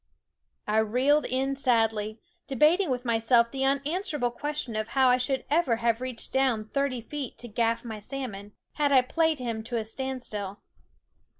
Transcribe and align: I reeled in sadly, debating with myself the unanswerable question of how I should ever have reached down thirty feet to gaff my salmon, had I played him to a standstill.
I 0.65 0.79
reeled 0.79 1.25
in 1.25 1.55
sadly, 1.55 2.19
debating 2.47 2.89
with 2.89 3.05
myself 3.05 3.51
the 3.51 3.63
unanswerable 3.65 4.31
question 4.31 4.75
of 4.75 4.87
how 4.97 5.09
I 5.09 5.17
should 5.17 5.45
ever 5.47 5.75
have 5.75 6.01
reached 6.01 6.33
down 6.33 6.65
thirty 6.69 7.01
feet 7.01 7.37
to 7.37 7.47
gaff 7.47 7.85
my 7.85 7.99
salmon, 7.99 8.53
had 8.77 8.91
I 8.91 9.03
played 9.03 9.37
him 9.37 9.61
to 9.65 9.77
a 9.77 9.85
standstill. 9.85 10.63